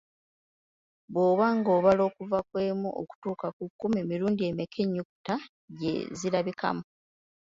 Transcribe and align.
Bw'oba 1.11 1.45
ng'obala 1.57 2.01
okuva 2.09 2.39
ku 2.49 2.55
emu 2.67 2.89
okutuuka 3.01 3.47
ku 3.57 3.65
kumi, 3.79 3.99
mirundi 4.09 4.41
emeka 4.49 4.77
ennyukuta 4.85 5.35
gye 5.79 5.93
zirabikamu? 6.19 6.83